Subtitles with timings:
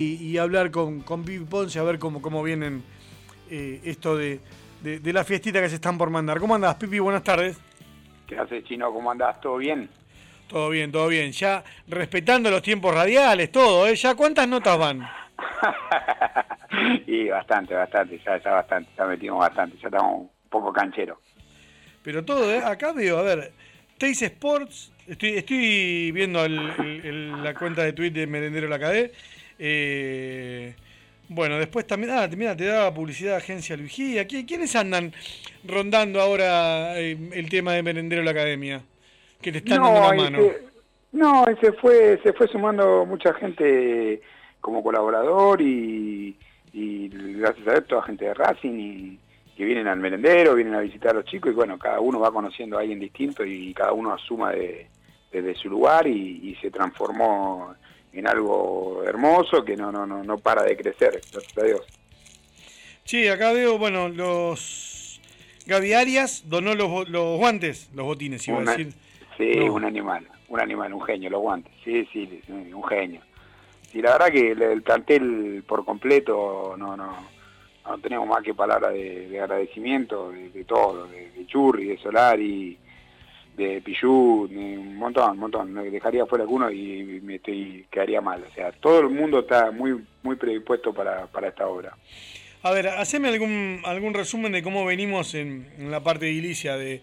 [0.00, 2.82] y, hablar con, con Pipi Ponce a ver cómo, cómo vienen
[3.50, 4.40] eh, esto de,
[4.82, 6.40] de, la fiestita que se están por mandar.
[6.40, 6.98] ¿Cómo andás, Pipi?
[6.98, 7.60] Buenas tardes.
[8.26, 8.90] ¿Qué haces, Chino?
[8.92, 9.38] ¿Cómo andás?
[9.42, 9.90] ¿Todo bien?
[10.48, 11.32] Todo bien, todo bien.
[11.32, 13.94] Ya respetando los tiempos radiales, todo, ¿eh?
[13.94, 15.06] ¿Ya cuántas notas van?
[17.06, 21.18] y bastante, bastante, ya, ya bastante, ya metimos bastante, ya estamos un poco cancheros.
[22.02, 22.62] Pero todo, ¿eh?
[22.64, 23.52] Acá veo, a ver,
[23.98, 29.12] Taste Sports, estoy, estoy viendo la cuenta de Twitter de Merendero La Cadé,
[29.62, 30.74] eh,
[31.28, 34.26] bueno, después también, ah, mira, te da publicidad Agencia Luigía.
[34.26, 35.12] ¿Quiénes andan
[35.64, 38.82] rondando ahora eh, el tema de Merendero la Academia?
[39.40, 40.38] Que te están dando la mano.
[41.12, 44.22] no, se fue, se fue sumando mucha gente
[44.62, 46.36] como colaborador y,
[46.72, 49.18] gracias a esto, gente de Racing y
[49.56, 52.32] que vienen al merendero, vienen a visitar a los chicos y bueno, cada uno va
[52.32, 54.52] conociendo a alguien distinto y cada uno asuma
[55.30, 57.74] desde su lugar y se transformó
[58.12, 61.80] en algo hermoso que no, no, no, no para de crecer, gracias a Dios.
[63.04, 65.20] Sí, acá veo, bueno, los
[65.66, 68.92] Gaby Arias donó los, los guantes, los botines, iba a decir.
[69.36, 73.20] Sí, un animal, un animal, un genio, los guantes, sí, sí, un genio.
[73.92, 77.16] Y la verdad que el, plantel por completo no, no,
[77.84, 82.78] no tenemos más que palabras de, agradecimiento de, todo, de, de Churri, de Solari,
[83.60, 85.74] de Pichu, un montón, un montón.
[85.90, 88.42] Dejaría fuera alguno y me estoy, quedaría mal.
[88.48, 91.94] O sea, todo el mundo está muy, muy predispuesto para, para esta obra.
[92.62, 97.00] A ver, haceme algún, algún resumen de cómo venimos en, la parte de edilicia de,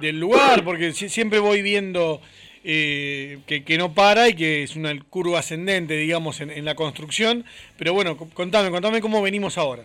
[0.00, 2.20] del lugar, porque siempre voy viendo
[2.64, 7.44] eh, que, que, no para y que es una curva ascendente, digamos, en, la construcción.
[7.78, 9.84] Pero bueno, contame, contame cómo venimos ahora.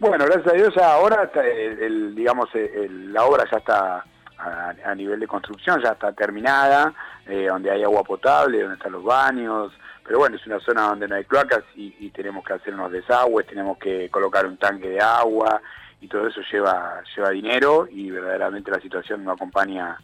[0.00, 4.04] Bueno, gracias a Dios ahora, el, digamos, la obra ya está
[4.38, 6.92] a, nivel de construcción, ya está terminada,
[7.26, 9.72] eh, donde hay agua potable, donde están los baños,
[10.04, 13.46] pero bueno, es una zona donde no hay cloacas y, tenemos que hacer unos desagües,
[13.46, 15.60] tenemos que colocar un tanque de agua
[16.00, 19.98] y todo eso lleva, lleva dinero y verdaderamente la situación no acompaña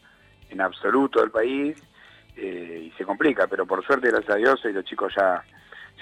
[0.51, 1.77] en absoluto el país
[2.37, 5.43] eh, y se complica, pero por suerte, gracias a Dios, y los chicos ya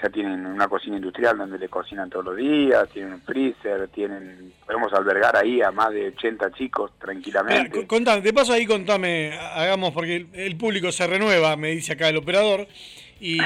[0.01, 4.53] ya tienen una cocina industrial donde le cocinan todos los días, tienen un freezer, tienen
[4.65, 7.85] podemos albergar ahí a más de 80 chicos tranquilamente.
[7.85, 12.17] contame, de paso ahí contame, hagamos, porque el, público se renueva, me dice acá el
[12.17, 12.67] operador,
[13.19, 13.39] y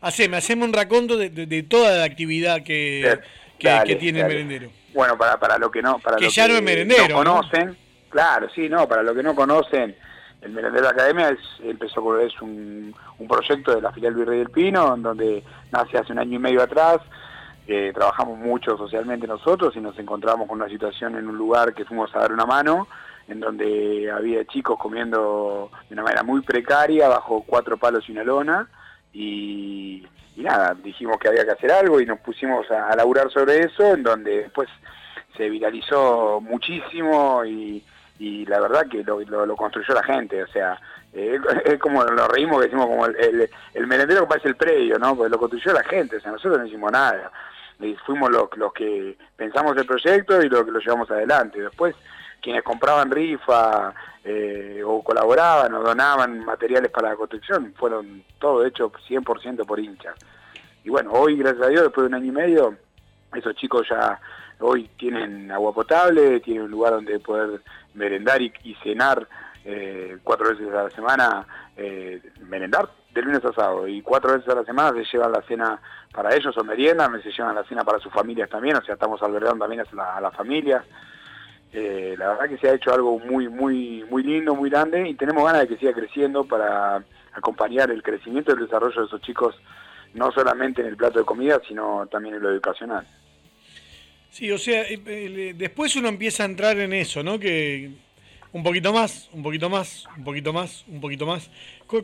[0.00, 3.18] haceme, haceme un raconto de, toda la actividad que,
[3.58, 4.70] que, tiene el merendero.
[4.92, 7.76] Bueno, para, para lo que no, para que ya no es merendero, conocen,
[8.10, 9.96] claro, sí, no, para lo que no conocen,
[10.42, 14.96] el Merendero Academia es, empezó es un, un, proyecto de la filial Virrey del Pino,
[14.96, 16.98] donde nace hace un año y medio atrás.
[17.68, 21.84] Eh, trabajamos mucho socialmente nosotros y nos encontramos con una situación en un lugar que
[21.84, 22.88] fuimos a dar una mano,
[23.28, 28.24] en donde había chicos comiendo de una manera muy precaria, bajo cuatro palos y una
[28.24, 28.68] lona,
[29.12, 30.04] y,
[30.36, 33.94] nada, dijimos que había que hacer algo y nos pusimos a, a laburar sobre eso,
[33.94, 34.68] en donde después
[35.36, 37.84] se viralizó muchísimo y
[38.22, 40.80] y la verdad que lo, lo, construyó la gente, o sea,
[41.12, 43.50] eh, es como lo reímos que decimos como el,
[43.88, 45.16] merendero que parece el predio, ¿no?
[45.16, 47.32] Porque lo construyó la gente, o sea, nosotros no hicimos nada,
[47.80, 51.60] y fuimos los, los que pensamos el proyecto y los que lo llevamos adelante.
[51.60, 51.96] Después,
[52.40, 58.92] quienes compraban rifa eh, o colaboraban o donaban materiales para la construcción, fueron todo hecho
[58.92, 60.14] 100% por hinchas.
[60.84, 62.76] Y bueno, hoy, gracias a Dios, después de un año y medio,
[63.34, 64.20] esos chicos ya
[64.62, 67.60] hoy tienen agua potable, tienen un lugar donde poder
[67.94, 68.52] merendar y,
[68.82, 69.26] cenar
[69.64, 71.46] eh, cuatro veces a la semana,
[71.76, 75.42] eh, merendar de lunes a sábado y cuatro veces a la semana se llevan la
[75.42, 75.80] cena
[76.12, 79.22] para ellos o merienda, se llevan la cena para sus familias también, o sea, estamos
[79.22, 80.84] albergando también a, las familias.
[81.72, 85.14] Eh, la verdad que se ha hecho algo muy, muy, muy lindo, muy grande y
[85.14, 87.02] tenemos ganas de que siga creciendo para
[87.32, 89.54] acompañar el crecimiento y el desarrollo de esos chicos,
[90.14, 93.06] no solamente en el plato de comida, sino también en lo educacional.
[94.32, 97.38] Sí, o sea, eh, eh, después uno empieza a entrar en eso, ¿no?
[97.38, 97.90] Que
[98.52, 101.50] un poquito más, un poquito más, un poquito más, un poquito más.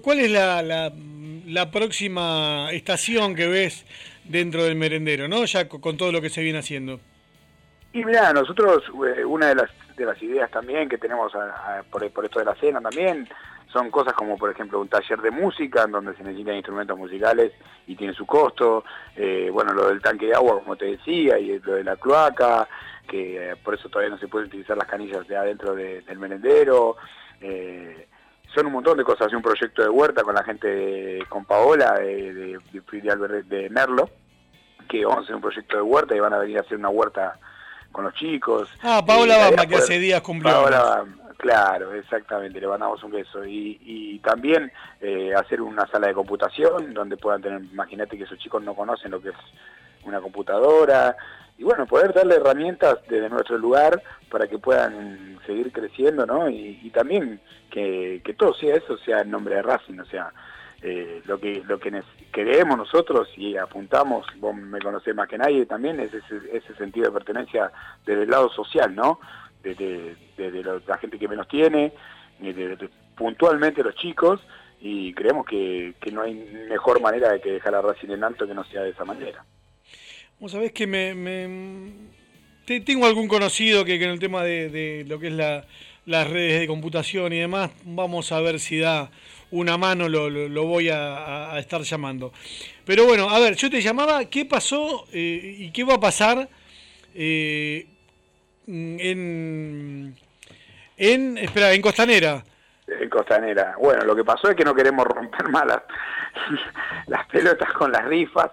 [0.02, 3.86] ¿Cuál es la, la, próxima estación que ves
[4.24, 5.46] dentro del merendero, ¿no?
[5.46, 7.00] Ya con todo lo que se viene haciendo.
[7.94, 8.84] Y mira, nosotros,
[9.16, 11.32] eh, una de las, de las ideas también que tenemos
[11.90, 13.26] por, por esto de la cena también,
[13.72, 17.52] son cosas como por ejemplo un taller de música en donde se necesitan instrumentos musicales
[17.86, 18.84] y tiene su costo,
[19.16, 22.68] eh, bueno lo del tanque de agua como te decía y lo de la cloaca,
[23.06, 26.96] que eh, por eso todavía no se pueden utilizar las canillas de adentro del merendero,
[27.40, 28.08] eh,
[28.54, 32.58] son un montón de cosas, un proyecto de huerta con la gente, con Paola de,
[32.72, 34.08] de, de, Merlo,
[34.88, 36.88] que vamos a hacer un proyecto de huerta y van a venir a hacer una
[36.88, 37.38] huerta
[37.92, 38.68] con los chicos.
[38.82, 40.66] Ah, Paola Bamba, que hace días cumplió.
[41.38, 43.44] Claro, exactamente, le mandamos un beso.
[43.44, 44.70] Y, y también
[45.00, 49.12] eh, hacer una sala de computación donde puedan tener, imagínate que esos chicos no conocen
[49.12, 49.36] lo que es
[50.04, 51.16] una computadora,
[51.58, 54.00] y bueno, poder darle herramientas desde nuestro lugar
[54.30, 56.48] para que puedan seguir creciendo, ¿no?
[56.48, 60.32] Y, también que, todo sea eso, sea en nombre de Racing, o sea,
[60.80, 62.00] eh, lo que lo que
[62.32, 67.12] queremos nosotros y apuntamos, vos me conocés más que nadie también, es ese, sentido de
[67.12, 67.72] pertenencia
[68.06, 69.18] desde el lado social, ¿no?
[69.62, 70.16] Desde,
[70.86, 71.92] la gente que menos tiene,
[72.38, 74.40] desde, puntualmente los chicos,
[74.80, 76.34] y creemos que, no hay
[76.68, 79.44] mejor manera de que dejar a Racing en alto que no sea de esa manera.
[80.38, 81.12] Vos sabés que me,
[82.64, 85.66] tengo algún conocido que, en el tema de, lo que es la,
[86.06, 89.10] las redes de computación y demás, vamos a ver si da
[89.50, 92.32] una mano, lo, voy a, estar llamando.
[92.84, 96.48] Pero bueno, a ver, yo te llamaba, ¿qué pasó eh, y qué va a pasar
[97.14, 97.86] eh,
[98.68, 100.14] en,
[100.96, 102.44] en, espera, en Costanera?
[102.86, 103.74] En Costanera.
[103.78, 105.64] Bueno, lo que pasó es que no queremos romper más
[107.06, 108.50] las pelotas con las rifas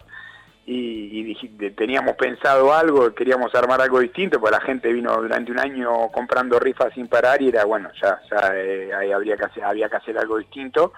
[0.66, 1.36] y,
[1.76, 6.60] teníamos pensado algo, queríamos armar algo distinto, porque la gente vino durante un año comprando
[6.60, 9.98] rifas sin parar y era bueno, ya, ya eh, ahí habría que hacer, había que
[9.98, 10.94] hacer algo distinto.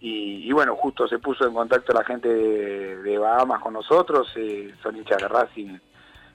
[0.00, 4.96] Y, bueno, justo se puso en contacto la gente de, Bahamas con nosotros, eh, son
[4.96, 5.76] hinchas de Racing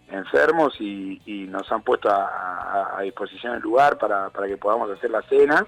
[0.10, 5.22] enfermos y, nos han puesto a, disposición el lugar para, para que podamos hacer la
[5.24, 5.66] cena.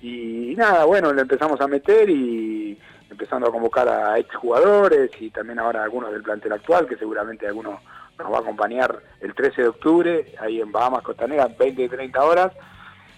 [0.00, 2.78] Y nada, bueno, le empezamos a meter y
[3.10, 7.80] empezando a convocar a exjugadores y también ahora algunos del plantel actual, que seguramente algunos
[8.18, 12.24] nos va a acompañar el 13 de octubre, ahí en Bahamas Costanera, 20 y 30
[12.24, 12.52] horas.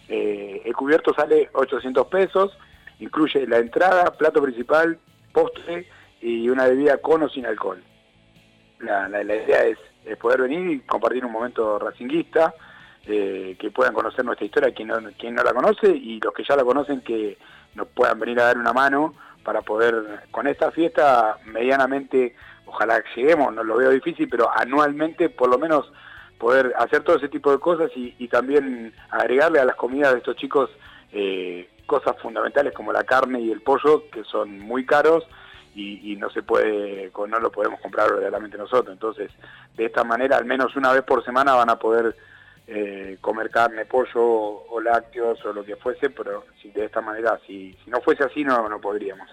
[0.08, 2.56] Eh, el cubierto sale 800 pesos,
[3.00, 4.98] incluye la entrada, plato principal,
[5.32, 5.88] postre
[6.20, 7.82] y una bebida con o sin alcohol.
[8.80, 9.78] La, idea es,
[10.18, 12.54] poder venir y compartir un momento racinguista,
[13.06, 16.44] eh, que puedan conocer nuestra historia, quien no, quien no la conoce, y los que
[16.44, 17.38] ya la conocen que
[17.74, 19.14] nos puedan venir a dar una mano
[19.44, 22.34] para poder, con esta fiesta, medianamente,
[22.66, 25.90] ojalá lleguemos, no lo veo difícil, pero anualmente por lo menos
[26.38, 30.36] poder hacer todo ese tipo de cosas y, también agregarle a las comidas de estos
[30.36, 30.68] chicos
[31.12, 35.24] eh, cosas fundamentales como la carne y el pollo, que son muy caros
[35.76, 38.92] y, no se puede, no lo podemos comprar verdaderamente nosotros.
[38.92, 39.30] Entonces,
[39.76, 42.16] de esta manera, al menos una vez por semana van a poder
[42.66, 47.38] eh, comer carne, pollo o lácteos o lo que fuese, pero si de esta manera,
[47.46, 49.28] si, si no fuese así, no, no podríamos.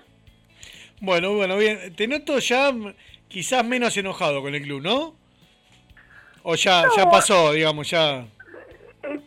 [1.00, 1.95] Bueno, bueno, bien.
[1.95, 2.72] Te noto ya
[3.28, 5.16] quizás menos enojado con el club, ¿no?
[6.44, 8.25] O ya, ya pasó, digamos, ya.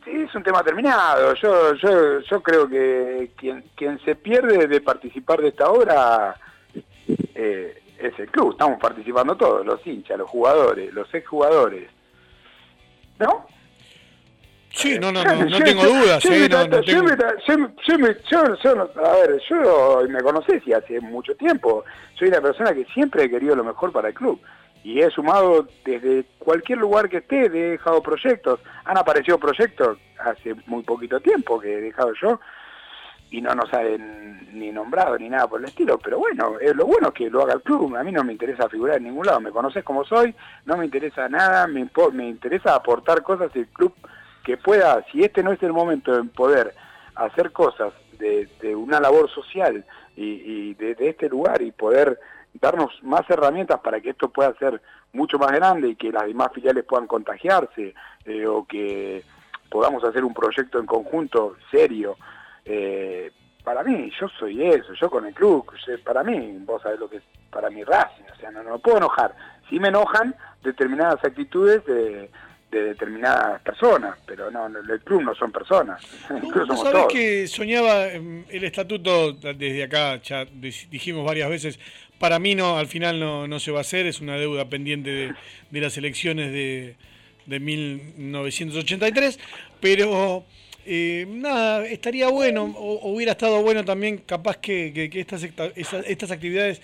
[0.06, 1.34] Es, un tema terminado.
[1.34, 6.36] Yo, yo, yo creo que quien, quien se pierde de participar de esta obra
[7.34, 8.52] eh, es el club.
[8.52, 11.90] Estamos participando todos, los hinchas, los jugadores, los exjugadores.
[13.18, 13.46] ¿No?
[14.70, 16.22] Sí, no, no, no, no tengo dudas.
[16.22, 16.34] Yo, a
[19.14, 21.84] ver, yo me conocí hace mucho tiempo.
[22.18, 24.38] Soy una persona que siempre he querido lo mejor para el club.
[24.84, 28.60] Y he sumado desde cualquier lugar que esté, he dejado proyectos.
[28.84, 32.38] Han aparecido proyectos hace muy poquito tiempo que he dejado yo
[33.30, 36.86] y no nos han ni nombrado ni nada por el estilo, pero bueno, es lo
[36.86, 39.40] bueno que lo haga el club, a mí no me interesa figurar en ningún lado,
[39.40, 40.34] me conoces como soy,
[40.64, 43.92] no me interesa nada, me, me interesa aportar cosas el club
[44.44, 46.74] que pueda, si este no es el momento de poder
[47.16, 49.84] hacer cosas de, una labor social
[50.16, 52.18] y, de, este lugar y poder
[52.54, 54.80] darnos más herramientas para que esto pueda ser
[55.12, 59.22] mucho más grande y que las demás filiales puedan contagiarse eh, o que
[59.70, 62.16] podamos hacer un proyecto en conjunto serio.
[62.66, 63.30] Eh,
[63.64, 65.66] para mí, yo soy eso, yo con el club,
[66.04, 68.78] para mí, vos sabés lo que es para mi Racing, o sea, no, no me
[68.78, 69.34] puedo enojar.
[69.68, 72.30] Si me enojan determinadas actitudes de,
[72.70, 76.00] de determinadas personas, pero no, el club no son personas.
[76.68, 81.80] ¿No, sabés que soñaba em, el estatuto desde acá, ya dijimos varias veces,
[82.18, 85.10] para mí no, al final no, no se va a hacer, es una deuda pendiente
[85.10, 85.34] de,
[85.70, 86.96] de las elecciones de,
[87.46, 89.38] de 1983,
[89.80, 90.44] pero
[90.86, 95.42] eh, nada, estaría bueno, o, hubiera estado bueno también capaz que, que, estas,
[96.06, 96.80] estas actividades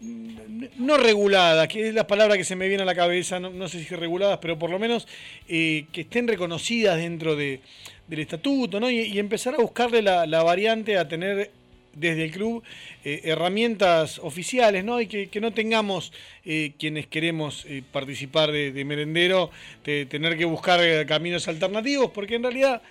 [0.00, 3.84] no reguladas, que es la palabra que se me viene a la cabeza, no, sé
[3.84, 5.06] si reguladas, pero por lo menos
[5.48, 7.60] eh, que estén reconocidas dentro de,
[8.08, 8.90] del estatuto, ¿no?
[8.90, 11.50] Y, empezar a buscarle la, variante a tener
[11.92, 12.62] desde el club
[13.04, 15.00] eh, herramientas oficiales, ¿no?
[15.00, 16.12] Y que, no tengamos
[16.44, 19.50] eh, quienes queremos participar de, merendero,
[19.84, 22.82] de tener que buscar caminos alternativos, porque en realidad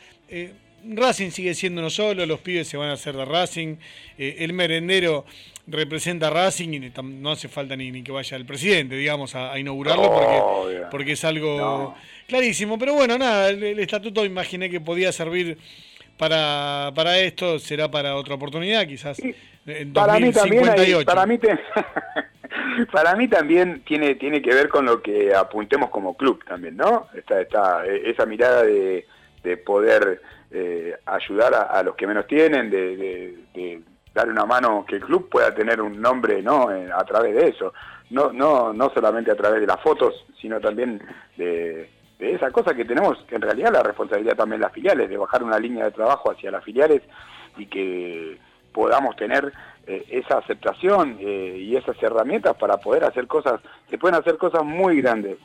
[0.84, 3.76] Racing sigue siendo uno solo, los pibes se van a hacer de Racing,
[4.18, 5.26] el merendero
[5.70, 10.82] representa Racing y no hace falta ni, que vaya el presidente, digamos, a, inaugurarlo porque,
[10.92, 11.96] porque es algo
[12.28, 12.78] clarísimo.
[12.78, 15.58] Pero bueno, nada, el, estatuto imaginé que podía servir
[16.20, 19.18] para, para esto, será para otra oportunidad, quizás.
[19.66, 20.66] En para mí también,
[21.06, 21.40] para mí,
[22.92, 27.08] para mí también tiene tiene que ver con lo que apuntemos como club también, ¿no?
[27.14, 29.06] Está, está esa mirada de,
[29.44, 30.22] de poder
[30.52, 32.98] eh, ayudar a, los que menos tienen, de,
[33.54, 33.82] de,
[34.14, 36.70] dar una mano, que el club pueda tener un nombre, ¿no?
[36.70, 37.74] Eh, a través de eso,
[38.10, 41.02] no no no solamente a través de las fotos, sino también
[41.38, 45.18] de de esa cosa que tenemos, que en realidad la responsabilidad también las filiales, de
[45.18, 47.02] bajar una línea de trabajo hacia las filiales
[47.58, 48.38] y que
[48.74, 49.52] podamos tener
[49.88, 54.64] eh, esa aceptación eh, y esas herramientas para poder hacer cosas, se pueden hacer cosas
[54.64, 55.38] muy grandes,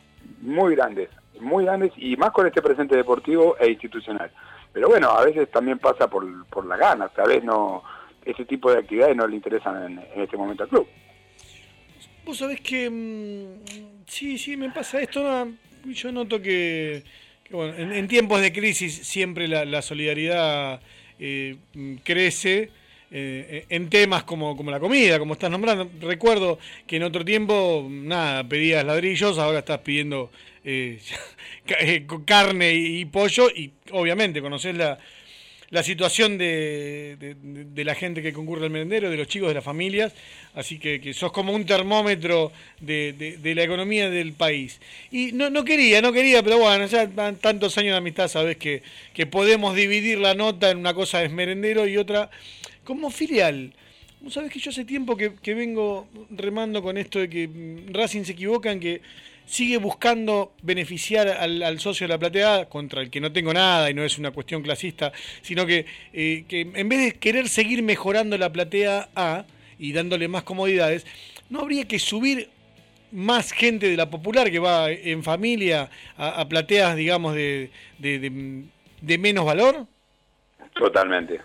[0.42, 1.08] muy grandes,
[1.40, 4.30] muy grandes y más con este presente deportivo e institucional.
[4.72, 7.84] Pero bueno, a veces también pasa por, por la gana, tal vez no,
[8.24, 10.88] ese tipo de actividades no le interesan en, este momento al club.
[12.24, 15.46] Vos sabés que mm, sí, sí, me pasa esto,
[15.92, 17.02] yo noto que,
[17.50, 20.80] bueno, en, tiempos de crisis siempre la, solidaridad
[21.18, 21.56] eh,
[22.02, 22.70] crece.
[23.16, 25.88] Eh, en temas como, como la comida, como estás nombrando.
[26.00, 30.32] Recuerdo que en otro tiempo, nada, pedías ladrillos, ahora estás pidiendo
[30.64, 30.98] eh,
[32.24, 34.98] carne y, pollo y obviamente conoces la,
[35.74, 39.64] la situación de, de, la gente que concurre al merendero, de los chicos, de las
[39.64, 40.12] familias,
[40.54, 44.78] así que, que sos como un termómetro de, la economía del país.
[45.10, 48.84] Y no, no quería, no quería, pero bueno, ya tantos años de amistad, sabes que,
[49.14, 52.30] que podemos dividir la nota en una cosa es merendero y otra
[52.84, 53.72] como filial.
[54.30, 58.22] Sabes que yo hace tiempo que, que vengo remando con esto de que mm, Racing
[58.22, 59.00] se equivoca en que
[59.46, 63.94] sigue buscando beneficiar al, socio de la platea, contra el que no tengo nada y
[63.94, 68.36] no es una cuestión clasista, sino que, eh, que en vez de querer seguir mejorando
[68.38, 69.44] la platea A
[69.78, 71.06] y dándole más comodidades,
[71.50, 72.50] ¿no habría que subir
[73.14, 79.44] más gente de la popular que va en familia a, plateas, digamos, de, de, menos
[79.44, 79.86] valor?
[80.74, 81.40] Totalmente,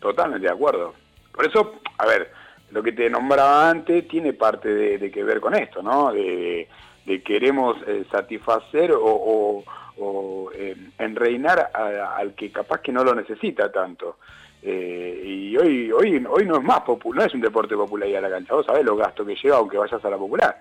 [0.00, 0.94] totalmente de acuerdo.
[1.32, 2.32] Por eso, a ver,
[2.72, 6.12] lo que te nombraba antes tiene parte de, que ver con esto, ¿no?
[6.12, 6.68] De,
[7.04, 9.64] de queremos eh, satisfacer o,
[9.98, 14.16] o, eh, enreinar al que capaz que no lo necesita tanto.
[14.62, 18.20] Eh, y hoy hoy hoy no es más no es un deporte popular ir a
[18.20, 20.56] la cancha, vos sabés los gastos que lleva aunque vayas a la popular.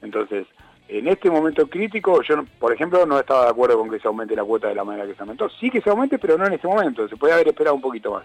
[0.00, 0.46] Entonces,
[0.88, 4.36] en este momento crítico, yo, por ejemplo, no estaba de acuerdo con que se aumente
[4.36, 5.48] la cuota de la manera que se aumentó.
[5.48, 8.12] Sí que se aumente, pero no en este momento, se puede haber esperado un poquito
[8.12, 8.24] más.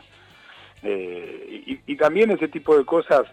[0.83, 3.23] y, y, también ese tipo de cosas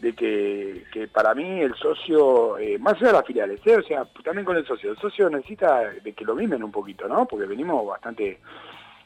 [0.00, 3.76] de que, que para mí el socio, eh, más allá de las filiales, ¿eh?
[3.76, 7.06] o sea, también con el socio, el socio necesita de que lo mimen un poquito,
[7.06, 7.26] ¿no?
[7.26, 8.40] Porque venimos bastante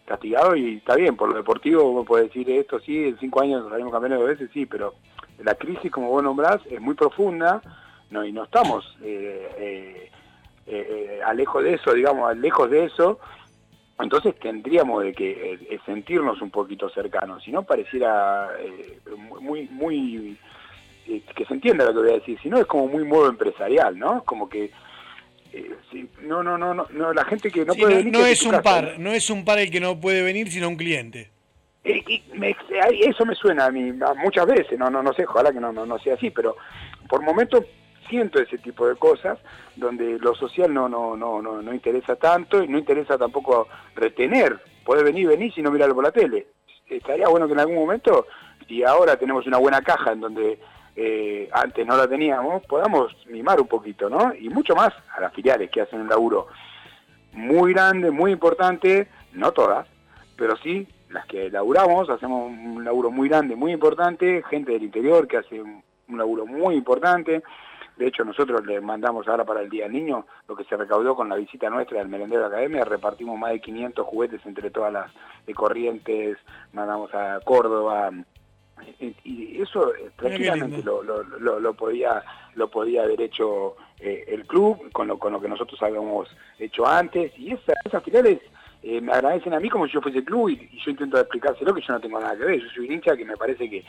[0.04, 3.68] castigados y está bien, por lo deportivo uno puede decir esto, sí, en cinco años
[3.68, 4.94] salimos campeones dos veces, sí, pero
[5.42, 7.60] la crisis, como vos nombrás, es muy profunda
[8.10, 10.10] no y no estamos eh,
[10.66, 13.18] eh, lejos de eso, digamos, lejos de eso,
[13.98, 18.50] entonces tendríamos de que sentirnos un poquito cercanos, si no pareciera
[19.40, 20.38] muy, muy
[21.06, 23.28] eh, que se entienda lo que voy a decir, si no es como muy modo
[23.28, 24.24] empresarial, ¿no?
[24.24, 24.70] Como que
[25.52, 28.12] eh, no, no, no, no, la gente que no puede venir.
[28.12, 29.12] No es un par, ¿no?
[29.12, 31.30] es un par el que no puede venir, sino un cliente.
[31.84, 32.02] Eh,
[33.02, 35.84] eso me suena a mí muchas veces, no, no, no sé, ojalá que no, no,
[35.84, 36.56] no sea así, pero
[37.08, 37.64] por momentos
[38.08, 39.38] siento ese tipo de cosas
[39.76, 44.58] donde lo social no, no, no, no, no interesa tanto y no interesa tampoco retener,
[44.84, 46.46] puede venir, venir si no mirarlo por la tele.
[46.88, 48.26] Estaría bueno que en algún momento,
[48.66, 50.58] y ahora tenemos una buena caja en donde
[50.96, 54.32] eh, antes no la teníamos, podamos mimar un poquito, ¿no?
[54.34, 56.46] Y mucho más a las filiales que hacen un laburo
[57.32, 59.88] muy grande, muy importante, no todas,
[60.36, 65.26] pero sí las que laburamos, hacemos un laburo muy grande, muy importante, gente del interior
[65.26, 67.42] que hace un, laburo muy importante.
[67.96, 71.14] De hecho, nosotros le mandamos ahora para el Día del Niño lo que se recaudó
[71.14, 72.84] con la visita nuestra del Merendero de Academia.
[72.84, 75.10] Repartimos más de 500 juguetes entre todas las
[75.46, 76.36] de Corrientes,
[76.72, 78.10] mandamos a Córdoba,
[79.00, 81.22] y eso eh, tranquilamente lo, lo,
[81.60, 82.22] lo, podía
[82.54, 86.86] lo podía haber hecho eh, el club con lo, con lo que nosotros habíamos hecho
[86.86, 87.32] antes.
[87.38, 88.40] Y esas finales
[88.82, 91.74] eh, me agradecen a mí como si yo fuese el club y, yo intento explicárselo
[91.74, 93.84] que yo no tengo nada que ver, yo soy un hincha que me parece que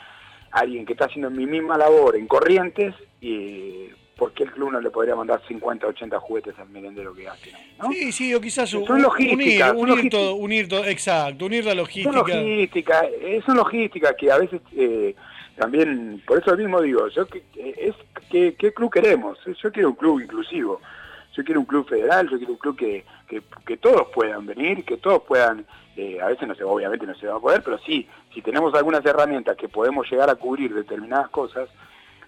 [0.52, 4.80] alguien que está haciendo mi misma labor en Corrientes y ¿por qué el club no
[4.80, 7.52] le podría mandar 50, 80 juguetes al merendero que hace?
[7.78, 7.92] ¿no?
[7.92, 12.12] Sí, sí, o quizás son unir, unir, todo, unir todo, exacto, unir la logística.
[12.12, 15.14] Son logística, eh, son logística que a veces eh,
[15.56, 17.94] también, por eso mismo digo, yo eh, es
[18.30, 19.38] que, ¿qué club queremos?
[19.62, 20.80] Yo quiero un club inclusivo,
[21.34, 24.82] yo quiero un club federal, yo quiero un club que, que, que todos puedan venir,
[24.86, 25.66] que todos puedan,
[26.22, 29.04] a veces no se, obviamente no se va a poder, pero sí, si tenemos algunas
[29.04, 31.68] herramientas que podemos llegar a cubrir determinadas cosas,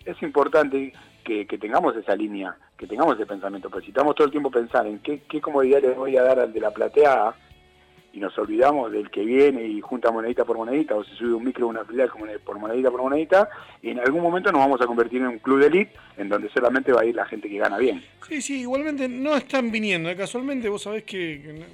[0.05, 0.93] es importante
[1.25, 4.88] que, tengamos esa línea, que tengamos ese pensamiento, pero si estamos todo el tiempo pensando
[4.88, 7.35] en qué, qué comodidad le voy a dar al de la platea
[8.12, 11.45] y nos olvidamos del que viene y junta monedita por monedita o se sube un
[11.45, 12.11] micro una filial
[12.45, 13.49] por monedita por monedita
[13.83, 16.49] y en algún momento nos vamos a convertir en un club de elite en donde
[16.49, 18.02] solamente va a ir la gente que gana bien.
[18.26, 20.09] Sí, sí, igualmente no están viniendo.
[20.09, 20.17] ¿eh?
[20.17, 21.64] Casualmente vos sabés que,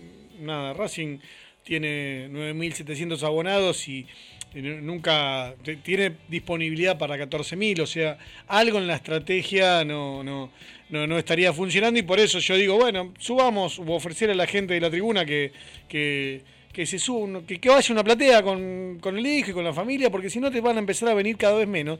[0.40, 1.18] nada, Racing
[1.62, 4.06] tiene 9.700 abonados y
[4.54, 10.50] nunca tiene disponibilidad para 14.000, o sea, algo en la estrategia no, no,
[10.88, 14.74] no, estaría funcionando y por eso yo digo, bueno, subamos o ofrecer a la gente
[14.74, 15.52] de la tribuna que,
[15.88, 20.10] que, se suba, que, que, vaya una platea con, el hijo y con la familia,
[20.10, 21.98] porque si no te van a empezar a venir cada vez menos.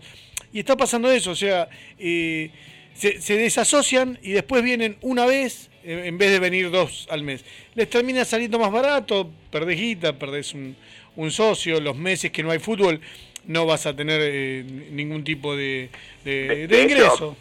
[0.52, 1.68] Y está pasando eso, o sea,
[1.98, 2.50] eh,
[2.94, 7.44] se, se desasocian y después vienen una vez en vez de venir dos al mes.
[7.74, 10.76] Les termina saliendo más barato, perdés guita, perdés un,
[11.16, 13.00] un socio, los meses que no hay fútbol
[13.46, 15.90] no vas a tener eh, ningún tipo de,
[16.24, 17.36] de, ingreso.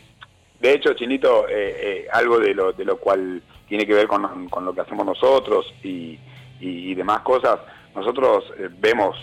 [0.60, 4.50] de hecho, Chinito, eh, eh, algo de lo, de lo cual tiene que ver con,
[4.50, 6.20] con lo que hacemos nosotros y,
[6.60, 7.60] y, demás cosas,
[7.96, 8.46] nosotros
[8.80, 9.18] vemos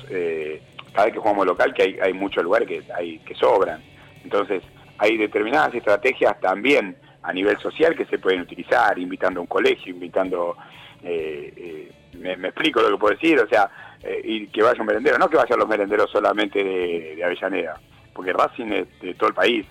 [0.92, 3.83] cada vez que jugamos local que hay, hay muchos lugares que, hay, que sobran.
[4.25, 4.62] Entonces,
[4.99, 9.92] hay determinadas estrategias también a nivel social que se pueden utilizar, invitando a un colegio,
[9.92, 10.57] invitando...
[11.02, 13.71] me, me, explico lo que puedo decir, o sea,
[14.02, 17.78] eh, y que vaya un merendero, no que vayan los merenderos solamente de, Avellaneda,
[18.14, 19.66] porque Racing es de todo el país.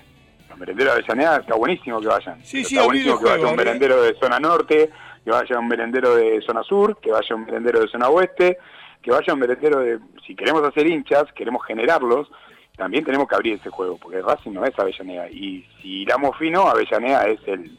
[0.50, 2.40] Los merenderos de Avellaneda está buenísimo que vayan.
[2.42, 4.90] está buenísimo que vaya un merendero de zona norte,
[5.24, 8.58] que vaya un merendero de zona sur, que vaya un merendero de zona oeste,
[9.02, 10.00] que vaya un merendero de...
[10.26, 12.30] Si queremos hacer hinchas, queremos generarlos,
[12.78, 15.30] también tenemos que abrir ese juego, porque Racing no es Avellaneda.
[15.30, 17.76] Y si iramos fino, Avellaneda es el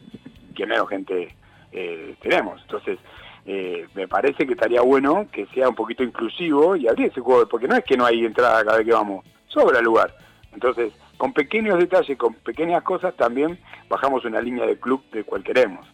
[0.53, 1.33] que menos gente
[1.71, 2.61] eh, tenemos.
[2.61, 2.99] Entonces,
[3.45, 7.47] eh, me parece que estaría bueno que sea un poquito inclusivo y abrir ese juego,
[7.47, 10.15] porque no es que no hay entrada cada vez que vamos, sobra el lugar.
[10.53, 13.57] Entonces, con pequeños detalles, con pequeñas cosas, también
[13.89, 15.87] bajamos una línea de club de cual queremos.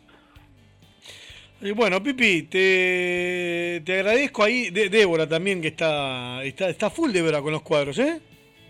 [1.61, 7.11] Y bueno, Pipi, te, te agradezco ahí, de, Débora también, que está, está, está full
[7.11, 8.21] Débora con los cuadros, ¿eh?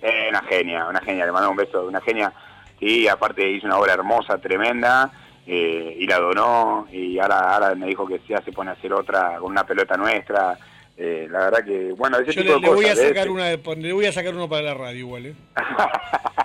[0.01, 0.27] ¿eh?
[0.29, 2.31] una genia, una genia, le mando un beso, una genia.
[2.79, 5.12] Sí, aparte hizo una obra hermosa, tremenda
[5.48, 8.92] eh, y la donó y ahora, ahora me dijo que ya se pone a hacer
[8.92, 10.57] otra con una pelota nuestra.
[10.98, 12.75] Eh, la verdad que, bueno, ese tipo le, de cosas.
[12.75, 15.36] Voy a sacar una, le voy a sacar uno para la radio igual, ¿eh?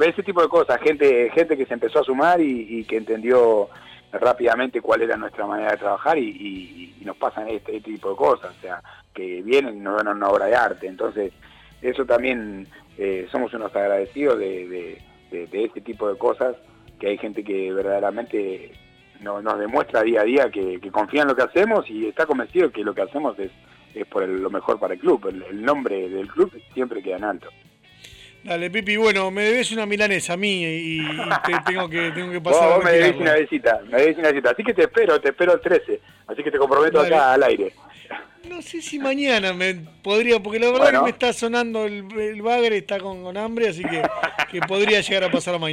[0.00, 3.68] ese tipo de cosas, gente gente que se empezó a sumar y, que entendió
[4.12, 8.54] rápidamente cuál era nuestra manera de trabajar y, nos pasan este, este, tipo de cosas,
[8.56, 8.82] o sea,
[9.14, 10.86] que vienen y nos dan una obra de arte.
[10.86, 11.32] Entonces,
[11.80, 12.66] eso también
[12.98, 16.56] eh, somos unos agradecidos de, de, de, este tipo de cosas
[17.00, 18.70] que hay gente que verdaderamente
[19.20, 22.84] nos, demuestra día a día que, confía en lo que hacemos y está convencido que
[22.84, 23.50] lo que hacemos es,
[23.94, 25.26] es por lo mejor para el club.
[25.28, 27.48] El, nombre del club siempre queda en alto.
[28.42, 30.98] Dale, Pipi, bueno, me debes una milanesa a mí y,
[31.66, 34.50] tengo, que, tengo que pasar vos, me debes una visita, me debes una visita.
[34.50, 36.00] Así que te espero, te espero el 13.
[36.26, 37.74] Así que te comprometo acá al aire.
[38.48, 42.40] No sé si mañana me podría, porque la verdad que me está sonando el, el
[42.40, 44.02] bagre, está con, hambre, así que,
[44.50, 45.68] que podría llegar a pasar mañana.